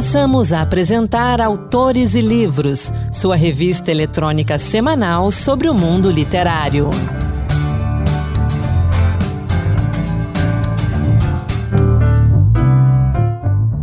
Passamos 0.00 0.50
a 0.50 0.62
apresentar 0.62 1.42
Autores 1.42 2.14
e 2.14 2.22
Livros, 2.22 2.90
sua 3.12 3.36
revista 3.36 3.90
eletrônica 3.90 4.58
semanal 4.58 5.30
sobre 5.30 5.68
o 5.68 5.74
mundo 5.74 6.10
literário. 6.10 6.88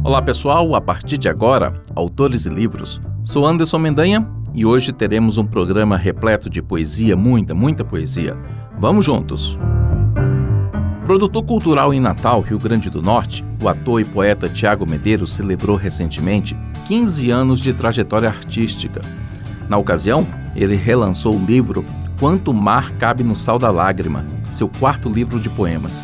Olá 0.04 0.20
pessoal, 0.24 0.74
a 0.74 0.82
partir 0.82 1.20
de 1.20 1.30
agora, 1.30 1.80
Autores 1.94 2.48
e 2.48 2.50
Livros. 2.50 3.00
Sou 3.24 3.46
Anderson 3.46 3.78
Mendanha 3.78 4.28
e 4.56 4.66
hoje 4.66 4.92
teremos 4.92 5.38
um 5.38 5.46
programa 5.46 5.96
repleto 5.96 6.50
de 6.50 6.64
poesia, 6.64 7.16
muita, 7.16 7.54
muita 7.54 7.86
poesia. 7.86 8.36
Vamos 8.80 9.06
juntos! 9.06 9.56
Produtor 11.08 11.42
cultural 11.46 11.94
em 11.94 12.02
Natal, 12.02 12.42
Rio 12.42 12.60
Grande 12.60 12.90
do 12.90 13.02
Norte, 13.02 13.42
o 13.64 13.70
ator 13.70 14.02
e 14.02 14.04
poeta 14.04 14.50
Tiago 14.50 14.86
Medeiros 14.86 15.32
celebrou 15.32 15.78
recentemente 15.78 16.54
15 16.86 17.32
anos 17.32 17.62
de 17.62 17.72
trajetória 17.72 18.28
artística. 18.28 19.00
Na 19.70 19.78
ocasião, 19.78 20.28
ele 20.54 20.76
relançou 20.76 21.34
o 21.34 21.46
livro 21.46 21.86
Quanto 22.20 22.54
Mar 22.54 22.92
Cabe 22.98 23.24
no 23.24 23.38
Sal 23.38 23.58
da 23.58 23.72
Lágrima, 23.72 24.26
seu 24.54 24.68
quarto 24.68 25.08
livro 25.08 25.40
de 25.40 25.50
poemas. 25.50 26.04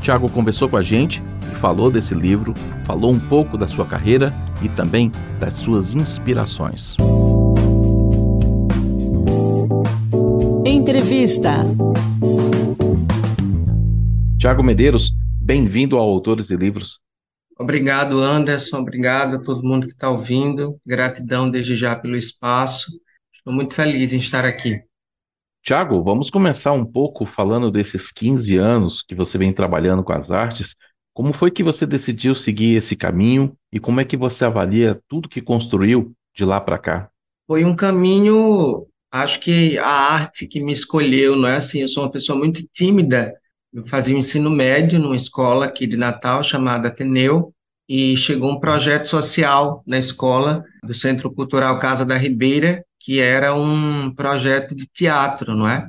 Tiago 0.00 0.30
conversou 0.30 0.66
com 0.66 0.78
a 0.78 0.82
gente 0.82 1.22
e 1.52 1.54
falou 1.54 1.90
desse 1.90 2.14
livro, 2.14 2.54
falou 2.86 3.12
um 3.12 3.20
pouco 3.20 3.58
da 3.58 3.66
sua 3.66 3.84
carreira 3.84 4.32
e 4.62 4.68
também 4.70 5.12
das 5.38 5.52
suas 5.52 5.94
inspirações. 5.94 6.96
Entrevista. 10.64 11.66
Tiago 14.42 14.60
Medeiros, 14.60 15.12
bem-vindo 15.40 15.96
ao 15.96 16.08
Autores 16.08 16.50
e 16.50 16.56
Livros. 16.56 16.98
Obrigado, 17.56 18.18
Anderson. 18.18 18.78
Obrigado 18.78 19.36
a 19.36 19.40
todo 19.40 19.62
mundo 19.62 19.86
que 19.86 19.92
está 19.92 20.10
ouvindo. 20.10 20.80
Gratidão 20.84 21.48
desde 21.48 21.76
já 21.76 21.94
pelo 21.94 22.16
espaço. 22.16 22.90
Estou 23.32 23.54
muito 23.54 23.72
feliz 23.72 24.12
em 24.12 24.16
estar 24.16 24.44
aqui. 24.44 24.80
Tiago, 25.62 26.02
vamos 26.02 26.28
começar 26.28 26.72
um 26.72 26.84
pouco 26.84 27.24
falando 27.24 27.70
desses 27.70 28.10
15 28.10 28.56
anos 28.56 29.00
que 29.00 29.14
você 29.14 29.38
vem 29.38 29.54
trabalhando 29.54 30.02
com 30.02 30.12
as 30.12 30.28
artes. 30.28 30.74
Como 31.14 31.32
foi 31.32 31.52
que 31.52 31.62
você 31.62 31.86
decidiu 31.86 32.34
seguir 32.34 32.74
esse 32.74 32.96
caminho 32.96 33.56
e 33.72 33.78
como 33.78 34.00
é 34.00 34.04
que 34.04 34.16
você 34.16 34.44
avalia 34.44 35.00
tudo 35.08 35.28
que 35.28 35.40
construiu 35.40 36.12
de 36.36 36.44
lá 36.44 36.60
para 36.60 36.78
cá? 36.78 37.08
Foi 37.46 37.64
um 37.64 37.76
caminho, 37.76 38.88
acho 39.08 39.38
que 39.38 39.78
a 39.78 39.86
arte 39.86 40.48
que 40.48 40.60
me 40.60 40.72
escolheu, 40.72 41.36
não 41.36 41.48
é 41.48 41.58
assim? 41.58 41.82
Eu 41.82 41.86
sou 41.86 42.02
uma 42.02 42.10
pessoa 42.10 42.36
muito 42.36 42.66
tímida 42.72 43.32
eu 43.72 43.86
fazia 43.86 44.14
o 44.14 44.18
ensino 44.18 44.50
médio 44.50 44.98
numa 44.98 45.16
escola 45.16 45.64
aqui 45.64 45.86
de 45.86 45.96
Natal 45.96 46.42
chamada 46.42 46.88
Ateneu 46.88 47.54
e 47.88 48.16
chegou 48.16 48.50
um 48.50 48.60
projeto 48.60 49.06
social 49.06 49.82
na 49.86 49.98
escola 49.98 50.64
do 50.84 50.92
Centro 50.92 51.32
Cultural 51.32 51.78
Casa 51.78 52.04
da 52.04 52.16
Ribeira, 52.16 52.84
que 53.00 53.18
era 53.18 53.54
um 53.54 54.14
projeto 54.14 54.74
de 54.74 54.86
teatro, 54.86 55.54
não 55.54 55.66
é? 55.66 55.88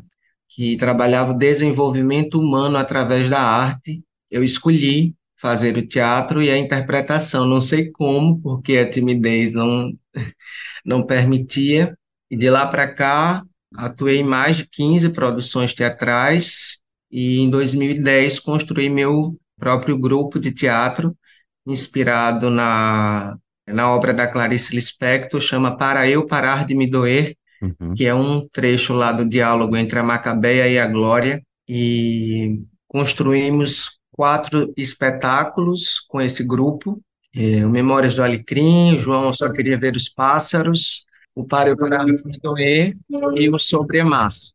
Que 0.49 0.77
trabalhava 0.77 1.31
o 1.31 1.37
desenvolvimento 1.37 2.39
humano 2.39 2.77
através 2.77 3.29
da 3.29 3.41
arte. 3.41 4.01
Eu 4.31 4.43
escolhi 4.43 5.13
fazer 5.37 5.77
o 5.77 5.85
teatro 5.85 6.41
e 6.41 6.49
a 6.49 6.57
interpretação, 6.57 7.45
não 7.45 7.59
sei 7.59 7.91
como, 7.91 8.41
porque 8.41 8.77
a 8.77 8.89
timidez 8.89 9.53
não 9.53 9.91
não 10.85 11.05
permitia. 11.05 11.97
E 12.31 12.37
de 12.37 12.49
lá 12.49 12.65
para 12.65 12.93
cá, 12.93 13.43
atuei 13.75 14.19
em 14.19 14.23
mais 14.23 14.57
de 14.57 14.67
15 14.67 15.09
produções 15.09 15.73
teatrais 15.73 16.82
e 17.14 17.38
em 17.38 17.50
2010 17.52 18.39
construí 18.39 18.89
meu 18.89 19.38
próprio 19.56 19.95
grupo 19.95 20.39
de 20.39 20.52
teatro, 20.52 21.16
inspirado 21.64 22.50
na, 22.50 23.38
na 23.67 23.94
obra 23.94 24.11
da 24.11 24.28
Clarice 24.28 24.73
Lispector, 24.73 25.39
chama 25.39 25.78
Para 25.78 26.09
Eu 26.09 26.25
Parar 26.25 26.66
de 26.66 26.73
Me 26.73 26.89
Doer, 26.89 27.38
uhum. 27.61 27.91
que 27.95 28.08
é 28.08 28.16
um 28.16 28.47
trecho 28.50 28.94
lá 28.94 29.12
do 29.12 29.29
diálogo 29.29 29.78
entre 29.78 30.00
a 30.00 30.03
Macabeia 30.03 30.68
e 30.68 30.79
a 30.79 30.88
Glória, 30.88 31.40
e 31.69 32.59
construímos 32.88 34.00
quatro 34.12 34.73
espetáculos 34.75 36.00
com 36.09 36.19
esse 36.19 36.44
grupo, 36.44 37.00
é, 37.35 37.63
o 37.63 37.69
Memórias 37.69 38.16
do 38.16 38.23
Alecrim, 38.23 38.97
João 38.97 39.31
Só 39.31 39.52
Queria 39.52 39.78
Ver 39.78 39.96
os 39.96 40.09
Pássaros, 40.09 41.06
o 41.35 41.46
Para 41.46 41.69
Eu 41.69 41.78
Parar 41.78 42.06
de 42.06 42.25
Me 42.25 42.40
Doer 42.40 42.97
e 43.35 43.50
o 43.50 43.59
Sobre 43.59 44.00
a 44.00 44.06
Massa. 44.06 44.52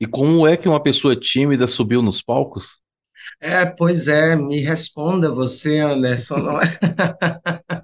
E 0.00 0.06
como 0.06 0.46
é 0.46 0.56
que 0.56 0.68
uma 0.68 0.82
pessoa 0.82 1.18
tímida 1.18 1.66
subiu 1.66 2.02
nos 2.02 2.22
palcos? 2.22 2.64
É, 3.40 3.64
pois 3.66 4.08
é, 4.08 4.36
me 4.36 4.60
responda 4.60 5.32
você, 5.32 5.78
Anderson. 5.78 6.38
Não 6.38 6.60
é? 6.60 6.66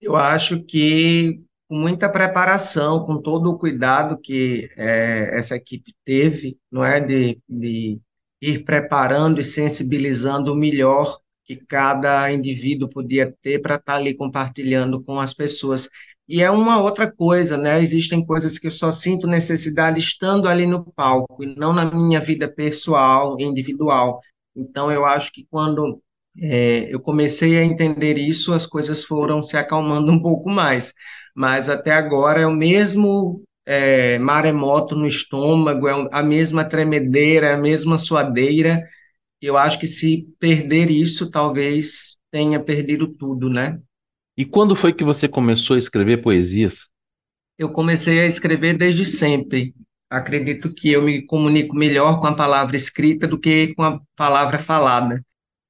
Eu 0.00 0.16
acho 0.16 0.62
que 0.64 1.40
com 1.68 1.76
muita 1.76 2.08
preparação, 2.08 3.04
com 3.04 3.20
todo 3.20 3.50
o 3.50 3.58
cuidado 3.58 4.18
que 4.20 4.68
é, 4.76 5.38
essa 5.38 5.56
equipe 5.56 5.94
teve, 6.04 6.58
não 6.70 6.84
é, 6.84 7.00
de, 7.00 7.40
de 7.48 8.00
ir 8.40 8.64
preparando 8.64 9.40
e 9.40 9.44
sensibilizando 9.44 10.52
o 10.52 10.56
melhor 10.56 11.18
que 11.44 11.56
cada 11.56 12.30
indivíduo 12.32 12.88
podia 12.88 13.32
ter 13.42 13.60
para 13.60 13.76
estar 13.76 13.94
tá 13.94 13.98
ali 13.98 14.14
compartilhando 14.14 15.02
com 15.02 15.18
as 15.20 15.32
pessoas. 15.32 15.88
E 16.28 16.42
é 16.42 16.50
uma 16.50 16.80
outra 16.80 17.10
coisa, 17.10 17.56
né? 17.56 17.80
Existem 17.82 18.24
coisas 18.24 18.58
que 18.58 18.66
eu 18.68 18.70
só 18.70 18.90
sinto 18.90 19.26
necessidade 19.26 19.98
estando 19.98 20.48
ali 20.48 20.66
no 20.66 20.84
palco 20.92 21.42
e 21.42 21.54
não 21.56 21.72
na 21.72 21.84
minha 21.90 22.20
vida 22.20 22.48
pessoal, 22.48 23.36
individual. 23.40 24.20
Então, 24.56 24.90
eu 24.90 25.04
acho 25.04 25.32
que 25.32 25.46
quando 25.50 26.00
é, 26.40 26.92
eu 26.92 27.00
comecei 27.00 27.58
a 27.58 27.64
entender 27.64 28.16
isso, 28.18 28.52
as 28.54 28.66
coisas 28.66 29.04
foram 29.04 29.42
se 29.42 29.56
acalmando 29.56 30.10
um 30.12 30.20
pouco 30.22 30.48
mais. 30.48 30.94
Mas 31.34 31.68
até 31.68 31.92
agora 31.92 32.40
é 32.40 32.46
o 32.46 32.52
mesmo 32.54 33.42
é, 33.66 34.18
maremoto 34.18 34.94
no 34.96 35.06
estômago, 35.06 35.88
é 35.88 36.08
a 36.12 36.22
mesma 36.22 36.64
tremedeira, 36.64 37.54
a 37.54 37.58
mesma 37.58 37.98
suadeira. 37.98 38.82
Eu 39.40 39.56
acho 39.56 39.78
que 39.78 39.86
se 39.86 40.28
perder 40.38 40.90
isso, 40.90 41.30
talvez 41.30 42.16
tenha 42.30 42.62
perdido 42.62 43.08
tudo, 43.08 43.50
né? 43.50 43.78
E 44.36 44.44
quando 44.44 44.74
foi 44.74 44.92
que 44.92 45.04
você 45.04 45.28
começou 45.28 45.76
a 45.76 45.78
escrever 45.78 46.22
poesias? 46.22 46.74
Eu 47.58 47.70
comecei 47.70 48.20
a 48.20 48.26
escrever 48.26 48.76
desde 48.76 49.04
sempre. 49.04 49.74
Acredito 50.08 50.72
que 50.72 50.90
eu 50.90 51.02
me 51.02 51.24
comunico 51.26 51.76
melhor 51.76 52.20
com 52.20 52.26
a 52.26 52.34
palavra 52.34 52.76
escrita 52.76 53.26
do 53.26 53.38
que 53.38 53.74
com 53.74 53.82
a 53.82 54.00
palavra 54.16 54.58
falada. 54.58 55.22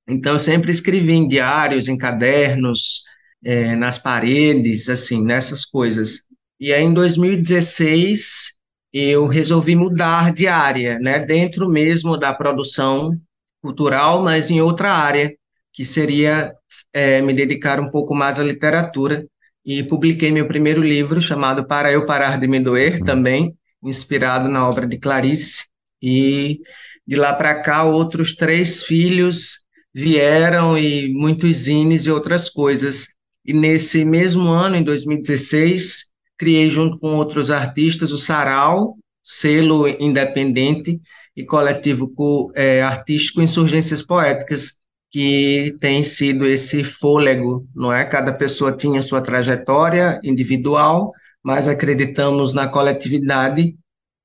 Então, 0.09 0.35
eu 0.35 0.39
sempre 0.39 0.71
escrevi 0.71 1.13
em 1.13 1.29
diários, 1.29 1.89
em 1.89 1.97
cadernos, 1.97 3.03
é, 3.45 3.75
nas 3.77 3.99
paredes, 3.99 4.89
assim, 4.89 5.23
nessas 5.23 5.65
coisas. 5.65 6.27
E 6.59 6.73
aí, 6.73 6.83
em 6.83 6.93
2016, 6.93 8.53
eu 8.93 9.27
resolvi 9.27 9.75
mudar 9.75 10.33
de 10.33 10.47
área, 10.47 10.99
né, 10.99 11.19
dentro 11.19 11.69
mesmo 11.69 12.17
da 12.17 12.35
produção 12.35 13.19
cultural, 13.61 14.23
mas 14.23 14.51
em 14.51 14.61
outra 14.61 14.93
área, 14.93 15.35
que 15.73 15.85
seria 15.85 16.53
é, 16.93 17.21
me 17.23 17.33
dedicar 17.33 17.81
um 17.81 17.91
pouco 17.91 18.15
mais 18.15 18.39
à 18.39 18.43
literatura 18.43 19.27
e 19.65 19.83
publiquei 19.85 20.31
meu 20.31 20.47
primeiro 20.47 20.83
livro 20.83 21.21
chamado 21.21 21.67
Para 21.67 21.93
Eu 21.93 22.05
Parar 22.05 22.39
de 22.39 22.49
Me 22.49 22.61
Doer, 22.61 22.99
uhum. 22.99 23.05
também 23.05 23.57
inspirado 23.83 24.49
na 24.49 24.69
obra 24.69 24.87
de 24.87 24.99
Clarice. 24.99 25.67
E 26.03 26.61
de 27.07 27.17
lá 27.17 27.33
para 27.33 27.61
cá, 27.63 27.85
outros 27.85 28.35
três 28.35 28.83
filhos 28.83 29.59
vieram 29.95 30.77
e 30.77 31.13
muitos 31.13 31.57
zines 31.57 32.07
e 32.07 32.11
outras 32.11 32.49
coisas. 32.49 33.09
E 33.45 33.53
nesse 33.53 34.05
mesmo 34.05 34.49
ano, 34.49 34.77
em 34.77 34.83
2016, 34.83 36.13
criei 36.37 36.71
junto 36.71 36.99
com 36.99 37.17
outros 37.17 37.51
artistas 37.51 38.13
o 38.13 38.19
Sarau, 38.19 38.97
selo 39.23 39.87
independente 39.87 41.01
e 41.37 41.45
coletivo 41.45 42.13
é, 42.55 42.83
artístico 42.83 43.41
Insurgências 43.41 44.03
Poéticas, 44.03 44.73
que 45.13 45.77
tem 45.79 46.03
sido 46.03 46.47
esse 46.47 46.83
fôlego, 46.83 47.69
não 47.75 47.93
é? 47.93 48.03
Cada 48.03 48.33
pessoa 48.33 48.73
tinha 48.73 49.03
sua 49.03 49.21
trajetória 49.21 50.19
individual, 50.25 51.11
mas 51.45 51.69
acreditamos 51.69 52.55
na 52.55 52.67
coletividade 52.67 53.77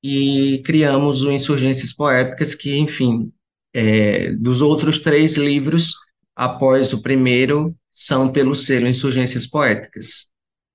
e 0.02 0.62
criamos 0.64 1.22
o 1.22 1.30
Insurgências 1.30 1.92
Poéticas, 1.92 2.54
que, 2.54 2.78
enfim, 2.78 3.30
é, 3.74 4.32
dos 4.32 4.62
outros 4.62 4.98
três 4.98 5.36
livros, 5.36 5.92
após 6.34 6.94
o 6.94 7.02
primeiro, 7.02 7.76
são 7.90 8.32
pelo 8.32 8.54
selo 8.54 8.88
Insurgências 8.88 9.46
Poéticas. 9.46 10.30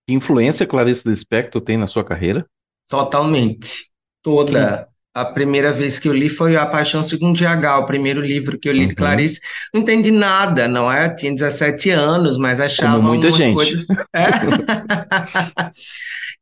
Que 0.06 0.14
influência 0.14 0.68
Clarice 0.68 1.08
Lispector 1.10 1.62
tem 1.62 1.78
na 1.78 1.88
sua 1.88 2.04
carreira? 2.04 2.46
Totalmente. 2.88 3.92
Toda. 4.22 4.88
A 5.14 5.26
primeira 5.26 5.72
vez 5.72 6.00
que 6.00 6.08
eu 6.08 6.14
li 6.14 6.28
foi 6.28 6.56
A 6.56 6.66
Paixão 6.66 7.04
Segundo 7.04 7.38
GH, 7.38 7.80
o 7.80 7.86
primeiro 7.86 8.20
livro 8.20 8.60
que 8.60 8.68
eu 8.68 8.74
li 8.74 8.82
uhum. 8.82 8.88
de 8.88 8.96
Clarice. 8.96 9.40
Não 9.74 9.82
entendi 9.82 10.10
nada, 10.10 10.68
não 10.68 10.92
é? 10.92 11.06
Eu 11.06 11.16
tinha 11.16 11.32
17 11.32 11.92
anos, 11.92 12.38
mas 12.38 12.60
achava 12.60 12.98
Como 12.98 13.10
muita 13.10 13.32
gente. 13.32 13.54
coisas. 13.54 13.86
É? 14.14 14.30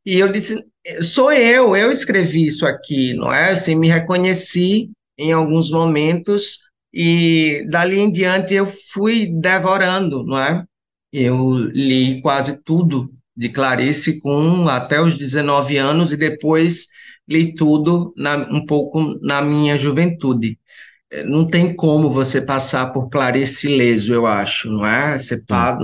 e 0.06 0.18
eu 0.18 0.32
disse: 0.32 0.64
sou 1.00 1.30
eu, 1.30 1.76
eu 1.76 1.90
escrevi 1.90 2.46
isso 2.46 2.66
aqui, 2.66 3.14
não 3.14 3.32
é? 3.32 3.50
Assim, 3.50 3.74
me 3.74 3.88
reconheci 3.88 4.90
em 5.18 5.32
alguns 5.32 5.70
momentos 5.70 6.58
e 6.94 7.66
dali 7.68 7.98
em 7.98 8.10
diante 8.10 8.54
eu 8.54 8.66
fui 8.66 9.30
devorando, 9.32 10.24
não 10.24 10.38
é? 10.38 10.64
eu 11.12 11.58
li 11.58 12.20
quase 12.22 12.62
tudo 12.64 13.12
de 13.36 13.50
Clarice 13.50 14.20
com 14.20 14.66
até 14.68 15.00
os 15.00 15.18
19 15.18 15.76
anos 15.76 16.12
e 16.12 16.16
depois 16.16 16.86
li 17.28 17.54
tudo 17.54 18.12
na, 18.16 18.36
um 18.50 18.64
pouco 18.66 19.18
na 19.22 19.42
minha 19.42 19.76
juventude. 19.78 20.58
É, 21.10 21.22
não 21.24 21.46
tem 21.46 21.74
como 21.74 22.10
você 22.10 22.40
passar 22.40 22.92
por 22.92 23.08
Clarice 23.08 23.68
ileso, 23.68 24.14
eu 24.14 24.26
acho, 24.26 24.70
não 24.70 24.86
é? 24.86 25.18
Você 25.18 25.36
pá, 25.36 25.78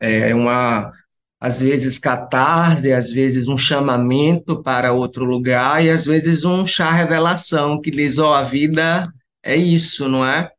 é 0.00 0.34
uma, 0.34 0.92
às 1.40 1.60
vezes, 1.60 1.98
catarse, 1.98 2.92
às 2.92 3.12
vezes 3.12 3.48
um 3.48 3.56
chamamento 3.56 4.62
para 4.62 4.92
outro 4.92 5.24
lugar, 5.24 5.84
e 5.84 5.90
às 5.90 6.06
vezes 6.06 6.44
um 6.44 6.66
chá 6.66 6.90
revelação 6.90 7.80
que 7.80 7.90
diz, 7.90 8.18
ó, 8.18 8.32
oh, 8.32 8.34
a 8.34 8.42
vida 8.42 9.12
é 9.42 9.54
isso, 9.56 10.08
não 10.08 10.24
é? 10.26 10.50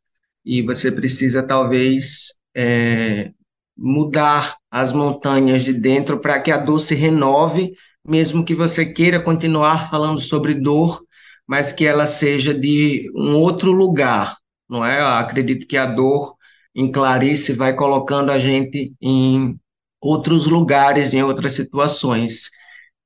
E 0.46 0.62
você 0.62 0.92
precisa, 0.92 1.42
talvez, 1.42 2.34
é, 2.56 3.32
mudar 3.76 4.58
as 4.72 4.94
montanhas 4.94 5.64
de 5.64 5.74
dentro 5.74 6.20
para 6.20 6.40
que 6.40 6.52
a 6.52 6.58
dor 6.58 6.80
se 6.80 6.96
renove, 6.96 7.74
mesmo 8.08 8.46
que 8.46 8.56
você 8.56 8.86
queira 8.86 9.22
continuar 9.22 9.90
falando 9.90 10.20
sobre 10.20 10.54
dor, 10.54 11.02
mas 11.48 11.72
que 11.74 11.86
ela 11.86 12.06
seja 12.06 12.54
de 12.54 13.10
um 13.16 13.36
outro 13.36 13.72
lugar, 13.72 14.36
não 14.70 14.86
é? 14.86 15.00
Eu 15.00 15.08
acredito 15.08 15.68
que 15.68 15.78
a 15.78 15.86
dor 15.86 16.36
em 16.74 16.92
Clarice 16.92 17.54
vai 17.54 17.74
colocando 17.74 18.32
a 18.32 18.40
gente 18.40 18.94
em 19.02 19.58
outros 20.02 20.48
lugares, 20.48 21.14
em 21.14 21.24
outras 21.24 21.54
situações. 21.54 22.50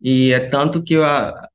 E 0.01 0.31
é 0.31 0.40
tanto 0.40 0.84
que 0.84 0.94
eu 0.96 1.04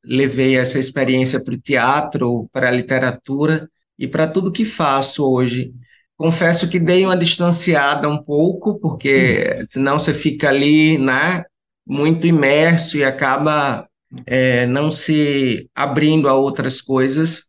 levei 0.05 0.56
essa 0.56 0.79
experiência 0.79 1.43
para 1.43 1.55
o 1.55 1.61
teatro, 1.61 2.49
para 2.52 2.69
a 2.69 2.73
literatura 2.73 3.69
e 3.99 4.06
para 4.06 4.29
tudo 4.29 4.52
que 4.52 4.64
faço 4.64 5.25
hoje. 5.29 5.73
Confesso 6.17 6.69
que 6.69 6.79
dei 6.79 7.05
uma 7.05 7.17
distanciada 7.17 8.08
um 8.08 8.23
pouco, 8.23 8.79
porque 8.79 9.58
hum. 9.61 9.64
senão 9.69 9.99
você 9.99 10.14
fica 10.14 10.49
ali, 10.49 10.99
né, 10.99 11.44
muito 11.86 12.26
imerso 12.26 12.96
e 12.96 13.04
acaba 13.04 13.88
é, 14.26 14.66
não 14.66 14.90
se 14.90 15.69
abrindo 15.75 16.28
a 16.28 16.34
outras 16.34 16.81
coisas, 16.81 17.44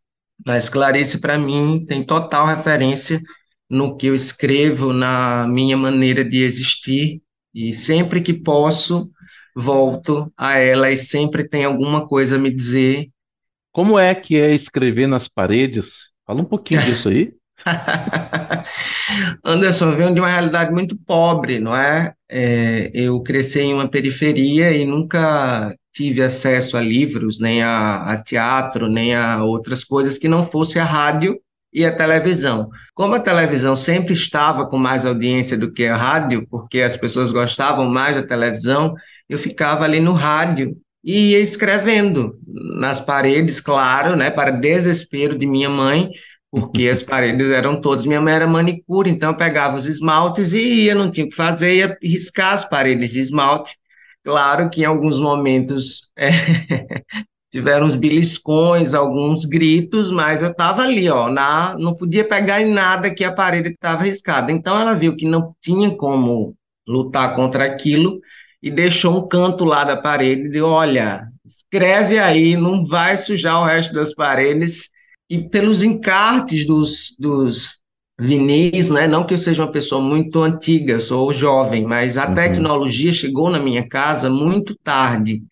mas 0.45 0.69
Clarice, 0.69 1.19
para 1.19 1.37
mim, 1.37 1.85
tem 1.85 2.03
total 2.03 2.47
referência 2.47 3.21
no 3.69 3.95
que 3.95 4.07
eu 4.07 4.15
escrevo, 4.15 4.93
na 4.93 5.47
minha 5.47 5.77
maneira 5.77 6.23
de 6.23 6.41
existir, 6.43 7.21
e 7.53 7.73
sempre 7.73 8.21
que 8.21 8.33
posso, 8.33 9.09
volto 9.55 10.31
a 10.37 10.57
ela 10.57 10.91
e 10.91 10.97
sempre 10.97 11.47
tem 11.47 11.63
alguma 11.63 12.05
coisa 12.05 12.35
a 12.35 12.39
me 12.39 12.51
dizer. 12.51 13.09
Como 13.71 13.97
é 13.97 14.13
que 14.13 14.35
é 14.35 14.53
escrever 14.53 15.07
nas 15.07 15.27
paredes? 15.27 15.87
Fala 16.25 16.41
um 16.41 16.45
pouquinho 16.45 16.81
disso 16.81 17.09
aí. 17.09 17.33
Anderson, 19.43 19.91
vem 19.91 20.13
de 20.13 20.19
uma 20.19 20.29
realidade 20.29 20.71
muito 20.71 20.95
pobre, 20.95 21.59
não 21.59 21.75
é? 21.75 22.13
é? 22.29 22.91
Eu 22.93 23.21
cresci 23.21 23.61
em 23.61 23.73
uma 23.73 23.87
periferia 23.87 24.71
e 24.71 24.85
nunca 24.85 25.75
tive 25.93 26.21
acesso 26.21 26.77
a 26.77 26.81
livros, 26.81 27.39
nem 27.39 27.63
a, 27.63 28.11
a 28.11 28.21
teatro, 28.21 28.87
nem 28.87 29.15
a 29.15 29.43
outras 29.43 29.83
coisas 29.83 30.17
que 30.17 30.27
não 30.27 30.43
fosse 30.43 30.77
a 30.77 30.83
rádio 30.83 31.39
e 31.73 31.85
a 31.85 31.95
televisão. 31.95 32.69
Como 32.93 33.15
a 33.15 33.19
televisão 33.19 33.75
sempre 33.75 34.13
estava 34.13 34.67
com 34.67 34.77
mais 34.77 35.05
audiência 35.05 35.57
do 35.57 35.71
que 35.71 35.85
a 35.85 35.95
rádio, 35.95 36.47
porque 36.49 36.81
as 36.81 36.95
pessoas 36.95 37.31
gostavam 37.31 37.89
mais 37.89 38.15
da 38.15 38.23
televisão, 38.23 38.93
eu 39.27 39.37
ficava 39.37 39.83
ali 39.83 39.99
no 39.99 40.13
rádio 40.13 40.77
e 41.03 41.31
ia 41.31 41.39
escrevendo 41.39 42.39
nas 42.47 42.99
paredes, 42.99 43.59
claro, 43.59 44.15
né, 44.15 44.31
para 44.31 44.51
desespero 44.51 45.37
de 45.37 45.45
minha 45.45 45.69
mãe, 45.69 46.09
porque 46.55 46.87
as 46.87 47.03
paredes 47.03 47.51
eram 47.51 47.81
todas. 47.81 48.05
Minha 48.05 48.21
mãe 48.21 48.33
era 48.33 48.47
manicure, 48.47 49.09
então 49.09 49.31
eu 49.31 49.37
pegava 49.37 49.75
os 49.75 49.85
esmaltes 49.85 50.53
e 50.53 50.85
ia, 50.85 50.95
não 50.95 51.11
tinha 51.11 51.25
o 51.25 51.29
que 51.29 51.35
fazer, 51.35 51.75
ia 51.75 51.97
riscar 52.01 52.53
as 52.53 52.63
paredes 52.63 53.11
de 53.11 53.19
esmalte. 53.19 53.75
Claro 54.23 54.69
que 54.69 54.81
em 54.81 54.85
alguns 54.85 55.19
momentos 55.19 56.13
é, 56.17 56.29
tiveram 57.51 57.85
uns 57.85 57.97
beliscões, 57.97 58.93
alguns 58.93 59.43
gritos, 59.43 60.09
mas 60.11 60.41
eu 60.41 60.51
estava 60.51 60.83
ali, 60.83 61.09
ó, 61.09 61.29
na, 61.29 61.75
não 61.77 61.93
podia 61.93 62.23
pegar 62.23 62.61
em 62.61 62.71
nada 62.71 63.13
que 63.13 63.25
a 63.25 63.33
parede 63.33 63.71
estava 63.71 64.05
riscada. 64.05 64.49
Então 64.49 64.79
ela 64.79 64.93
viu 64.93 65.13
que 65.13 65.27
não 65.27 65.53
tinha 65.59 65.91
como 65.91 66.55
lutar 66.87 67.35
contra 67.35 67.65
aquilo 67.65 68.21
e 68.63 68.71
deixou 68.71 69.17
um 69.17 69.27
canto 69.27 69.65
lá 69.65 69.83
da 69.83 69.97
parede 69.97 70.57
e 70.57 70.61
olha, 70.61 71.27
escreve 71.43 72.17
aí, 72.17 72.55
não 72.55 72.85
vai 72.85 73.17
sujar 73.17 73.61
o 73.61 73.65
resto 73.65 73.93
das 73.93 74.15
paredes 74.15 74.94
e 75.29 75.49
pelos 75.49 75.83
encartes 75.83 76.65
dos, 76.65 77.15
dos 77.19 77.83
vinis, 78.19 78.89
né? 78.89 79.07
Não 79.07 79.25
que 79.25 79.33
eu 79.33 79.37
seja 79.37 79.63
uma 79.63 79.71
pessoa 79.71 80.01
muito 80.01 80.41
antiga, 80.41 80.99
sou 80.99 81.33
jovem, 81.33 81.85
mas 81.85 82.17
a 82.17 82.27
uhum. 82.27 82.33
tecnologia 82.33 83.11
chegou 83.11 83.49
na 83.49 83.59
minha 83.59 83.87
casa 83.87 84.29
muito 84.29 84.75
tarde, 84.83 85.43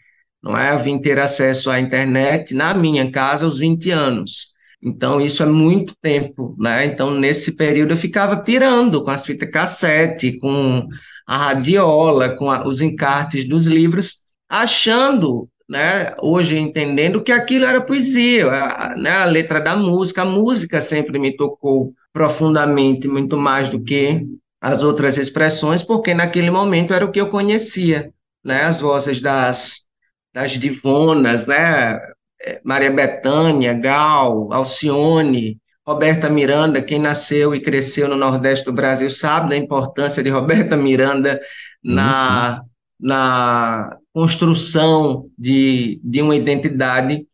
não 0.42 0.58
é? 0.58 0.74
Eu 0.74 0.78
vim 0.78 1.00
ter 1.00 1.20
acesso 1.20 1.70
à 1.70 1.80
internet 1.80 2.54
na 2.54 2.74
minha 2.74 3.12
casa 3.12 3.46
aos 3.46 3.58
20 3.58 3.92
anos. 3.92 4.54
Então, 4.81 5.22
isso 5.22 5.42
é 5.42 5.46
muito 5.46 5.96
tempo, 6.02 6.56
né? 6.60 6.86
Então, 6.86 7.12
nesse 7.12 7.56
período, 7.56 7.92
eu 7.92 7.98
ficava 7.98 8.38
pirando 8.38 9.04
com 9.04 9.12
as 9.12 9.26
fitas 9.26 9.50
cassete, 9.50 10.38
com 10.40 10.88
a 11.26 11.38
radiola, 11.38 12.36
com 12.36 12.52
a, 12.52 12.68
os 12.68 12.81
encartes 12.81 13.48
dos 13.48 13.66
livros, 13.66 14.18
achando 14.50 15.48
né, 15.74 16.14
hoje 16.22 16.56
entendendo 16.60 17.24
que 17.24 17.31
aquilo 17.31 17.66
era 17.66 17.81
poesia, 17.81 18.46
a, 18.48 18.96
né, 18.96 19.10
a 19.10 19.25
letra 19.25 19.60
da 19.60 19.75
música, 19.75 20.22
a 20.22 20.25
música 20.25 20.80
sempre 20.80 21.18
me 21.18 21.36
tocou 21.36 21.92
profundamente, 22.14 23.08
muito 23.08 23.36
mais 23.36 23.70
do 23.70 23.81
que 23.84 24.24
as 24.62 24.84
outras 24.84 25.18
expressões, 25.18 25.81
porque 25.81 26.14
naquele 26.14 26.52
momento 26.52 26.94
era 26.94 27.04
o 27.04 27.12
que 27.12 27.20
eu 27.20 27.28
conhecia, 27.28 28.14
né, 28.46 28.66
as 28.66 28.81
vozes 28.81 29.20
das, 29.20 29.80
das 30.31 30.52
divonas, 30.52 31.48
né, 31.48 32.00
Maria 32.64 32.92
Bethânia, 32.92 33.74
Gal, 33.74 34.54
Alcione, 34.54 35.58
Roberta 35.88 36.30
Miranda, 36.30 36.84
quem 36.84 37.00
nasceu 37.00 37.56
e 37.56 37.62
cresceu 37.62 38.08
no 38.08 38.16
Nordeste 38.16 38.64
do 38.64 38.72
Brasil 38.72 39.10
sabe 39.10 39.50
da 39.50 39.58
importância 39.58 40.22
de 40.22 40.30
Roberta 40.30 40.78
Miranda 40.78 41.42
na, 41.84 42.60
uhum. 42.60 43.08
na 43.08 43.98
construção 44.13 45.30
de, 45.38 46.00
de 46.04 46.21
uma 46.21 46.36
identidade. 46.36 47.25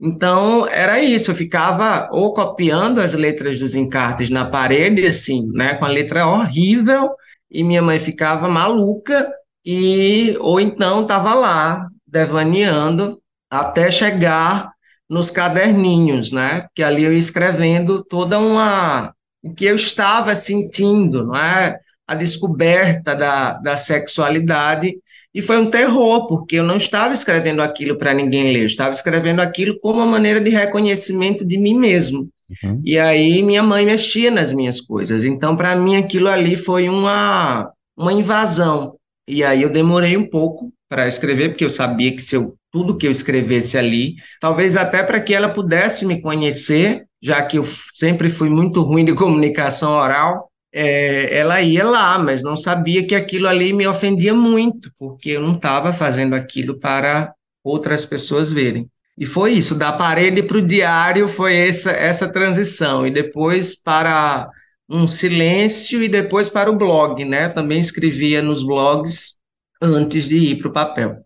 Então, 0.00 0.66
era 0.68 1.00
isso, 1.02 1.32
eu 1.32 1.34
ficava 1.34 2.08
ou 2.12 2.32
copiando 2.32 3.00
as 3.00 3.12
letras 3.14 3.58
dos 3.58 3.74
encartes 3.74 4.30
na 4.30 4.44
parede, 4.44 5.04
assim, 5.04 5.44
né, 5.52 5.74
com 5.74 5.84
a 5.84 5.88
letra 5.88 6.26
horrível, 6.26 7.10
e 7.50 7.64
minha 7.64 7.82
mãe 7.82 7.98
ficava 7.98 8.48
maluca, 8.48 9.28
e 9.64 10.36
ou 10.38 10.60
então 10.60 11.02
estava 11.02 11.34
lá, 11.34 11.88
devaneando, 12.06 13.20
até 13.50 13.90
chegar 13.90 14.70
nos 15.10 15.30
caderninhos, 15.30 16.30
né, 16.30 16.68
que 16.74 16.82
ali 16.82 17.02
eu 17.02 17.12
ia 17.12 17.18
escrevendo 17.18 18.04
toda 18.04 18.38
uma... 18.38 19.12
o 19.42 19.52
que 19.52 19.64
eu 19.64 19.74
estava 19.74 20.34
sentindo, 20.36 21.26
não 21.26 21.34
é? 21.36 21.76
A 22.06 22.14
descoberta 22.14 23.16
da, 23.16 23.54
da 23.54 23.76
sexualidade, 23.76 24.96
e 25.38 25.42
foi 25.42 25.56
um 25.56 25.70
terror, 25.70 26.26
porque 26.26 26.56
eu 26.56 26.64
não 26.64 26.78
estava 26.78 27.14
escrevendo 27.14 27.62
aquilo 27.62 27.96
para 27.96 28.12
ninguém 28.12 28.52
ler, 28.52 28.62
eu 28.62 28.66
estava 28.66 28.90
escrevendo 28.90 29.38
aquilo 29.38 29.78
como 29.78 30.00
uma 30.00 30.06
maneira 30.06 30.40
de 30.40 30.50
reconhecimento 30.50 31.44
de 31.44 31.56
mim 31.56 31.78
mesmo. 31.78 32.28
Uhum. 32.64 32.82
E 32.84 32.98
aí 32.98 33.40
minha 33.40 33.62
mãe 33.62 33.86
mexia 33.86 34.32
nas 34.32 34.52
minhas 34.52 34.80
coisas. 34.80 35.24
Então, 35.24 35.54
para 35.54 35.76
mim, 35.76 35.94
aquilo 35.94 36.26
ali 36.26 36.56
foi 36.56 36.88
uma, 36.88 37.70
uma 37.96 38.12
invasão. 38.12 38.96
E 39.28 39.44
aí 39.44 39.62
eu 39.62 39.70
demorei 39.70 40.16
um 40.16 40.28
pouco 40.28 40.72
para 40.88 41.06
escrever, 41.06 41.50
porque 41.50 41.64
eu 41.64 41.70
sabia 41.70 42.10
que 42.10 42.20
se 42.20 42.34
eu, 42.34 42.56
tudo 42.72 42.98
que 42.98 43.06
eu 43.06 43.10
escrevesse 43.12 43.78
ali, 43.78 44.16
talvez 44.40 44.76
até 44.76 45.04
para 45.04 45.20
que 45.20 45.32
ela 45.32 45.48
pudesse 45.48 46.04
me 46.04 46.20
conhecer, 46.20 47.04
já 47.22 47.40
que 47.42 47.58
eu 47.58 47.64
sempre 47.92 48.28
fui 48.28 48.50
muito 48.50 48.82
ruim 48.82 49.04
de 49.04 49.14
comunicação 49.14 49.92
oral, 49.92 50.47
é, 50.72 51.36
ela 51.36 51.60
ia 51.60 51.84
lá, 51.84 52.18
mas 52.18 52.42
não 52.42 52.56
sabia 52.56 53.06
que 53.06 53.14
aquilo 53.14 53.48
ali 53.48 53.72
me 53.72 53.86
ofendia 53.86 54.34
muito, 54.34 54.92
porque 54.98 55.30
eu 55.30 55.42
não 55.42 55.56
estava 55.56 55.92
fazendo 55.92 56.34
aquilo 56.34 56.78
para 56.78 57.32
outras 57.64 58.04
pessoas 58.04 58.52
verem. 58.52 58.88
E 59.16 59.26
foi 59.26 59.54
isso, 59.54 59.74
da 59.74 59.92
parede 59.92 60.42
para 60.42 60.58
o 60.58 60.62
diário 60.66 61.26
foi 61.26 61.56
essa, 61.56 61.90
essa 61.90 62.32
transição, 62.32 63.06
e 63.06 63.10
depois 63.10 63.74
para 63.74 64.48
um 64.88 65.06
silêncio 65.06 66.02
e 66.02 66.08
depois 66.08 66.48
para 66.48 66.70
o 66.70 66.76
blog, 66.76 67.24
né? 67.24 67.48
Também 67.48 67.80
escrevia 67.80 68.40
nos 68.40 68.62
blogs 68.62 69.36
antes 69.82 70.28
de 70.28 70.38
ir 70.38 70.58
para 70.58 70.68
o 70.68 70.72
papel. 70.72 71.16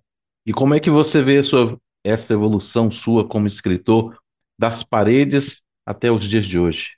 E 0.44 0.52
como 0.52 0.74
é 0.74 0.80
que 0.80 0.90
você 0.90 1.22
vê 1.22 1.42
sua, 1.42 1.78
essa 2.02 2.32
evolução 2.32 2.90
sua 2.90 3.28
como 3.28 3.46
escritor 3.46 4.16
das 4.58 4.82
paredes 4.82 5.60
até 5.86 6.10
os 6.10 6.28
dias 6.28 6.46
de 6.46 6.58
hoje? 6.58 6.96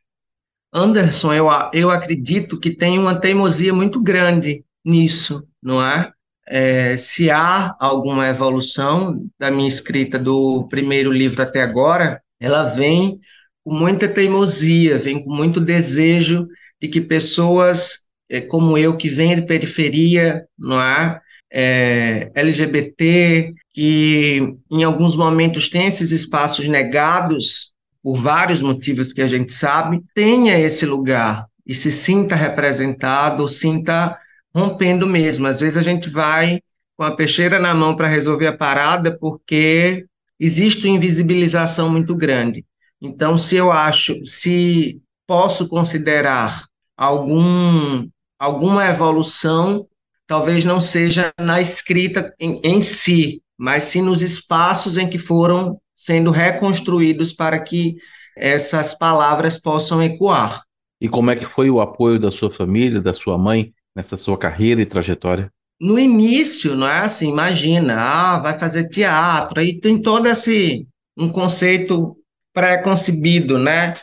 Anderson, 0.75 1.33
eu, 1.33 1.47
eu 1.73 1.89
acredito 1.89 2.59
que 2.59 2.75
tem 2.77 2.99
uma 2.99 3.15
teimosia 3.15 3.73
muito 3.73 4.03
grande 4.03 4.65
nisso, 4.85 5.47
não 5.63 5.81
é? 5.81 6.11
é? 6.49 6.97
Se 6.97 7.31
há 7.31 7.77
alguma 7.79 8.29
evolução 8.29 9.25
da 9.39 9.53
minha 9.53 9.69
escrita 9.69 10.19
do 10.19 10.67
primeiro 10.69 11.13
livro 11.13 11.41
até 11.43 11.63
agora, 11.63 12.21
ela 12.41 12.65
vem 12.65 13.21
com 13.63 13.73
muita 13.73 14.09
teimosia, 14.09 14.99
vem 14.99 15.23
com 15.23 15.33
muito 15.33 15.61
desejo 15.61 16.49
de 16.83 16.89
que 16.89 17.01
pessoas 17.01 18.05
é, 18.29 18.41
como 18.41 18.77
eu, 18.77 18.97
que 18.97 19.09
vem 19.09 19.37
de 19.37 19.43
periferia, 19.47 20.45
não 20.59 20.81
é? 20.83 21.21
é? 21.53 22.33
LGBT, 22.35 23.55
que 23.73 24.57
em 24.71 24.83
alguns 24.83 25.17
momentos 25.17 25.69
tem 25.69 25.87
esses 25.87 26.11
espaços 26.11 26.67
negados, 26.67 27.74
por 28.05 28.19
vários 28.19 28.61
motivos 28.61 29.15
que 29.15 29.23
a 29.23 29.27
gente 29.27 29.55
sabe, 29.55 30.03
tenha 30.15 30.59
esse 30.59 30.85
lugar 30.85 31.47
e 31.67 31.73
se 31.73 31.91
sinta 31.91 32.37
representado, 32.37 33.49
sinta 33.49 34.15
rompendo 34.55 35.07
mesmo. 35.07 35.47
Às 35.47 35.61
vezes 35.61 35.79
a 35.79 35.83
gente 35.83 36.11
vai 36.11 36.61
com 36.99 37.03
a 37.03 37.17
peixeira 37.17 37.59
na 37.59 37.75
mão 37.75 37.97
para 37.97 38.07
resolver 38.07 38.47
a 38.49 38.57
parada 38.57 39.19
porque 39.19 40.05
existe 40.39 40.87
uma 40.87 40.97
invisibilização 40.97 41.89
muito 41.89 42.15
grande. 42.15 42.67
Então, 43.01 43.39
se 43.39 43.57
eu 43.57 43.73
acho, 43.73 44.23
se 44.27 45.01
posso 45.27 45.67
considerar 45.67 46.67
algum, 46.95 48.07
alguma 48.39 48.87
evolução, 48.87 49.87
talvez 50.27 50.63
não 50.63 50.79
seja 50.79 51.33
na 51.41 51.59
escrita 51.59 52.35
em, 52.39 52.61
em 52.63 52.83
si, 52.83 53.43
mas 53.57 53.85
sim 53.85 54.03
nos 54.03 54.21
espaços 54.21 54.99
em 54.99 55.09
que 55.09 55.17
foram 55.17 55.81
sendo 56.05 56.31
reconstruídos 56.31 57.33
para 57.33 57.59
que 57.59 57.97
essas 58.37 58.95
palavras 58.95 59.59
possam 59.59 60.03
ecoar. 60.03 60.61
E 61.01 61.09
como 61.09 61.31
é 61.31 61.37
que 61.37 61.47
foi 61.55 61.71
o 61.71 61.81
apoio 61.81 62.21
da 62.21 62.31
sua 62.31 62.53
família, 62.53 63.01
da 63.01 63.15
sua 63.15 63.39
mãe, 63.39 63.73
nessa 63.97 64.19
sua 64.19 64.37
carreira 64.37 64.83
e 64.83 64.87
trajetória? 64.87 65.51
No 65.81 65.99
início, 65.99 66.77
não 66.77 66.87
é 66.87 66.99
assim, 66.99 67.31
imagina, 67.31 67.97
ah, 67.99 68.39
vai 68.39 68.59
fazer 68.59 68.89
teatro, 68.89 69.59
aí 69.59 69.81
tem 69.81 70.01
todo 70.01 70.27
esse 70.27 70.87
um 71.17 71.29
conceito 71.31 72.17
pré-concebido, 72.53 73.59
né? 73.59 73.95